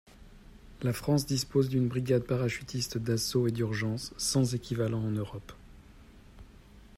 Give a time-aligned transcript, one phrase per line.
[0.81, 5.51] La France dispose d'une brigade parachutiste d'assaut et d'urgence sans équivalent en Europe.